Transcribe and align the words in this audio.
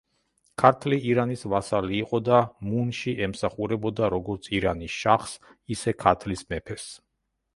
ქართლი 0.61 0.97
ირანის 1.09 1.43
ვასალი 1.53 1.97
იყო 1.97 2.19
და 2.29 2.39
მუნში 2.69 3.13
ემსახურებოდა 3.27 4.09
როგორც 4.15 4.49
ირანის 4.61 4.95
შაჰს, 5.03 5.35
ისე 5.77 5.93
ქართლის 6.05 6.45
მეფეს. 6.55 6.89